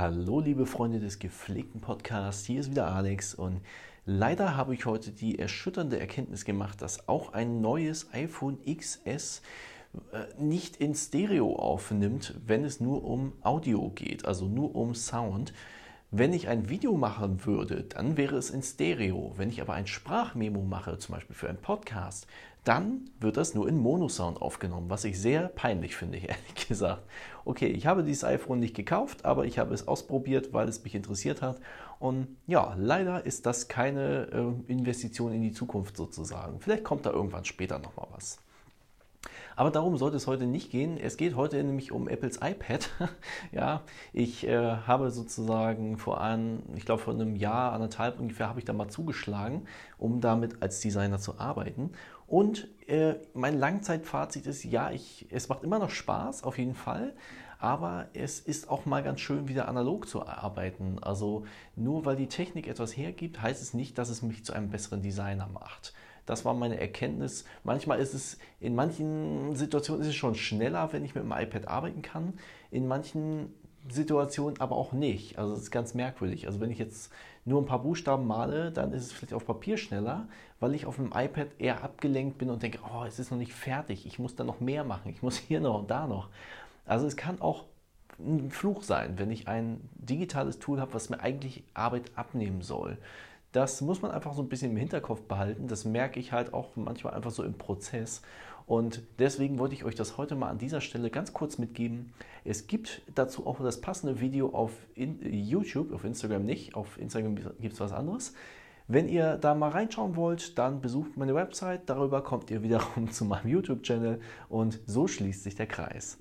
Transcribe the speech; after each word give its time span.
Hallo 0.00 0.38
liebe 0.38 0.64
Freunde 0.64 1.00
des 1.00 1.18
gepflegten 1.18 1.80
Podcasts, 1.80 2.46
hier 2.46 2.60
ist 2.60 2.70
wieder 2.70 2.86
Alex 2.86 3.34
und 3.34 3.62
leider 4.06 4.56
habe 4.56 4.72
ich 4.72 4.86
heute 4.86 5.10
die 5.10 5.40
erschütternde 5.40 5.98
Erkenntnis 5.98 6.44
gemacht, 6.44 6.80
dass 6.82 7.08
auch 7.08 7.32
ein 7.32 7.60
neues 7.60 8.06
iPhone 8.12 8.58
XS 8.64 9.42
äh, 10.12 10.40
nicht 10.40 10.76
in 10.76 10.94
Stereo 10.94 11.56
aufnimmt, 11.56 12.34
wenn 12.46 12.62
es 12.62 12.78
nur 12.78 13.02
um 13.02 13.32
Audio 13.42 13.90
geht, 13.90 14.24
also 14.24 14.46
nur 14.46 14.76
um 14.76 14.94
Sound. 14.94 15.52
Wenn 16.10 16.32
ich 16.32 16.48
ein 16.48 16.70
Video 16.70 16.96
machen 16.96 17.44
würde, 17.44 17.82
dann 17.82 18.16
wäre 18.16 18.36
es 18.36 18.48
in 18.48 18.62
Stereo. 18.62 19.34
Wenn 19.36 19.50
ich 19.50 19.60
aber 19.60 19.74
ein 19.74 19.86
Sprachmemo 19.86 20.62
mache, 20.62 20.96
zum 20.96 21.14
Beispiel 21.14 21.36
für 21.36 21.50
einen 21.50 21.60
Podcast, 21.60 22.26
dann 22.64 23.10
wird 23.20 23.36
das 23.36 23.54
nur 23.54 23.68
in 23.68 23.76
Monosound 23.76 24.40
aufgenommen, 24.40 24.88
was 24.88 25.04
ich 25.04 25.20
sehr 25.20 25.48
peinlich 25.48 25.96
finde, 25.96 26.16
ehrlich 26.26 26.66
gesagt. 26.66 27.02
Okay, 27.44 27.66
ich 27.66 27.86
habe 27.86 28.02
dieses 28.04 28.24
iPhone 28.24 28.58
nicht 28.58 28.74
gekauft, 28.74 29.26
aber 29.26 29.44
ich 29.44 29.58
habe 29.58 29.74
es 29.74 29.86
ausprobiert, 29.86 30.54
weil 30.54 30.66
es 30.66 30.82
mich 30.82 30.94
interessiert 30.94 31.42
hat. 31.42 31.60
Und 31.98 32.38
ja, 32.46 32.74
leider 32.78 33.26
ist 33.26 33.44
das 33.44 33.68
keine 33.68 34.28
äh, 34.32 34.72
Investition 34.72 35.34
in 35.34 35.42
die 35.42 35.52
Zukunft 35.52 35.98
sozusagen. 35.98 36.58
Vielleicht 36.60 36.84
kommt 36.84 37.04
da 37.04 37.10
irgendwann 37.10 37.44
später 37.44 37.78
nochmal 37.78 38.06
was. 38.12 38.38
Aber 39.58 39.72
darum 39.72 39.96
sollte 39.96 40.16
es 40.16 40.28
heute 40.28 40.46
nicht 40.46 40.70
gehen. 40.70 40.96
Es 40.98 41.16
geht 41.16 41.34
heute 41.34 41.56
nämlich 41.64 41.90
um 41.90 42.06
Apples 42.06 42.36
iPad. 42.40 42.90
ja, 43.50 43.82
ich 44.12 44.46
äh, 44.46 44.56
habe 44.56 45.10
sozusagen 45.10 45.98
vor 45.98 46.20
einem, 46.20 46.62
ich 46.76 46.84
glaube 46.84 47.02
vor 47.02 47.12
einem 47.12 47.34
Jahr, 47.34 47.72
anderthalb 47.72 48.20
ungefähr, 48.20 48.48
habe 48.48 48.60
ich 48.60 48.64
da 48.64 48.72
mal 48.72 48.86
zugeschlagen, 48.86 49.66
um 49.98 50.20
damit 50.20 50.62
als 50.62 50.78
Designer 50.78 51.18
zu 51.18 51.40
arbeiten. 51.40 51.90
Und 52.28 52.68
äh, 52.86 53.16
mein 53.34 53.58
Langzeitfazit 53.58 54.46
ist, 54.46 54.62
ja, 54.62 54.92
ich, 54.92 55.26
es 55.30 55.48
macht 55.48 55.64
immer 55.64 55.80
noch 55.80 55.90
Spaß, 55.90 56.44
auf 56.44 56.56
jeden 56.56 56.76
Fall. 56.76 57.12
Aber 57.58 58.06
es 58.14 58.38
ist 58.38 58.70
auch 58.70 58.86
mal 58.86 59.02
ganz 59.02 59.18
schön, 59.18 59.48
wieder 59.48 59.66
analog 59.66 60.08
zu 60.08 60.24
arbeiten. 60.24 61.00
Also 61.00 61.46
nur 61.74 62.04
weil 62.04 62.14
die 62.14 62.28
Technik 62.28 62.68
etwas 62.68 62.96
hergibt, 62.96 63.42
heißt 63.42 63.60
es 63.60 63.74
nicht, 63.74 63.98
dass 63.98 64.08
es 64.08 64.22
mich 64.22 64.44
zu 64.44 64.52
einem 64.52 64.70
besseren 64.70 65.02
Designer 65.02 65.48
macht. 65.48 65.94
Das 66.28 66.44
war 66.44 66.52
meine 66.52 66.78
Erkenntnis. 66.78 67.46
Manchmal 67.64 68.00
ist 68.00 68.12
es, 68.12 68.38
in 68.60 68.74
manchen 68.74 69.56
Situationen 69.56 70.02
ist 70.02 70.08
es 70.08 70.14
schon 70.14 70.34
schneller, 70.34 70.92
wenn 70.92 71.04
ich 71.04 71.14
mit 71.14 71.24
dem 71.24 71.32
iPad 71.32 71.68
arbeiten 71.68 72.02
kann. 72.02 72.34
In 72.70 72.86
manchen 72.86 73.54
Situationen 73.88 74.60
aber 74.60 74.76
auch 74.76 74.92
nicht. 74.92 75.38
Also 75.38 75.54
es 75.54 75.62
ist 75.62 75.70
ganz 75.70 75.94
merkwürdig. 75.94 76.46
Also 76.46 76.60
wenn 76.60 76.70
ich 76.70 76.78
jetzt 76.78 77.10
nur 77.46 77.62
ein 77.62 77.66
paar 77.66 77.80
Buchstaben 77.80 78.26
male, 78.26 78.70
dann 78.70 78.92
ist 78.92 79.04
es 79.04 79.12
vielleicht 79.12 79.32
auf 79.32 79.46
Papier 79.46 79.78
schneller, 79.78 80.28
weil 80.60 80.74
ich 80.74 80.84
auf 80.84 80.96
dem 80.96 81.12
iPad 81.14 81.48
eher 81.56 81.82
abgelenkt 81.82 82.36
bin 82.36 82.50
und 82.50 82.62
denke, 82.62 82.80
oh, 82.84 83.04
es 83.04 83.18
ist 83.18 83.30
noch 83.30 83.38
nicht 83.38 83.54
fertig, 83.54 84.04
ich 84.04 84.18
muss 84.18 84.36
da 84.36 84.44
noch 84.44 84.60
mehr 84.60 84.84
machen, 84.84 85.10
ich 85.10 85.22
muss 85.22 85.36
hier 85.48 85.60
noch 85.60 85.78
und 85.78 85.90
da 85.90 86.06
noch. 86.06 86.28
Also 86.84 87.06
es 87.06 87.16
kann 87.16 87.40
auch 87.40 87.64
ein 88.18 88.50
Fluch 88.50 88.82
sein, 88.82 89.18
wenn 89.18 89.30
ich 89.30 89.48
ein 89.48 89.80
digitales 89.94 90.58
Tool 90.58 90.78
habe, 90.78 90.92
was 90.92 91.08
mir 91.08 91.20
eigentlich 91.20 91.64
Arbeit 91.72 92.10
abnehmen 92.16 92.60
soll. 92.60 92.98
Das 93.52 93.80
muss 93.80 94.02
man 94.02 94.10
einfach 94.10 94.34
so 94.34 94.42
ein 94.42 94.48
bisschen 94.48 94.72
im 94.72 94.76
Hinterkopf 94.76 95.22
behalten. 95.22 95.68
Das 95.68 95.84
merke 95.84 96.20
ich 96.20 96.32
halt 96.32 96.52
auch 96.52 96.76
manchmal 96.76 97.14
einfach 97.14 97.30
so 97.30 97.42
im 97.42 97.54
Prozess. 97.54 98.22
Und 98.66 99.02
deswegen 99.18 99.58
wollte 99.58 99.74
ich 99.74 99.84
euch 99.84 99.94
das 99.94 100.18
heute 100.18 100.36
mal 100.36 100.50
an 100.50 100.58
dieser 100.58 100.82
Stelle 100.82 101.08
ganz 101.08 101.32
kurz 101.32 101.56
mitgeben. 101.56 102.12
Es 102.44 102.66
gibt 102.66 103.00
dazu 103.14 103.46
auch 103.46 103.60
das 103.60 103.80
passende 103.80 104.20
Video 104.20 104.50
auf 104.50 104.72
YouTube, 104.94 105.92
auf 105.94 106.04
Instagram 106.04 106.44
nicht. 106.44 106.74
Auf 106.74 106.98
Instagram 107.00 107.36
gibt 107.36 107.72
es 107.72 107.80
was 107.80 107.92
anderes. 107.92 108.34
Wenn 108.86 109.08
ihr 109.08 109.36
da 109.36 109.54
mal 109.54 109.70
reinschauen 109.70 110.16
wollt, 110.16 110.58
dann 110.58 110.82
besucht 110.82 111.16
meine 111.16 111.34
Website. 111.34 111.82
Darüber 111.86 112.22
kommt 112.22 112.50
ihr 112.50 112.62
wiederum 112.62 113.10
zu 113.10 113.24
meinem 113.24 113.48
YouTube-Channel 113.48 114.20
und 114.50 114.80
so 114.84 115.08
schließt 115.08 115.44
sich 115.44 115.54
der 115.54 115.66
Kreis. 115.66 116.18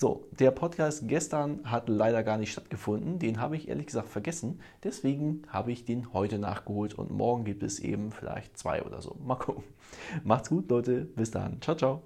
So, 0.00 0.28
der 0.30 0.52
Podcast 0.52 1.08
gestern 1.08 1.68
hat 1.68 1.88
leider 1.88 2.22
gar 2.22 2.38
nicht 2.38 2.52
stattgefunden. 2.52 3.18
Den 3.18 3.40
habe 3.40 3.56
ich 3.56 3.66
ehrlich 3.66 3.86
gesagt 3.86 4.08
vergessen. 4.08 4.60
Deswegen 4.84 5.42
habe 5.48 5.72
ich 5.72 5.86
den 5.86 6.12
heute 6.12 6.38
nachgeholt 6.38 6.94
und 6.94 7.10
morgen 7.10 7.42
gibt 7.42 7.64
es 7.64 7.80
eben 7.80 8.12
vielleicht 8.12 8.56
zwei 8.56 8.84
oder 8.84 9.02
so. 9.02 9.16
Mal 9.24 9.34
gucken. 9.34 9.64
Macht's 10.22 10.50
gut, 10.50 10.70
Leute. 10.70 11.00
Bis 11.04 11.32
dann. 11.32 11.60
Ciao, 11.60 11.76
ciao. 11.76 12.02